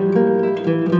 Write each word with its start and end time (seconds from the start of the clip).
Música 0.00 0.99